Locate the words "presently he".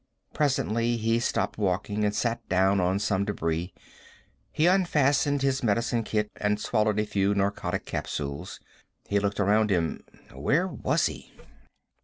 0.33-1.19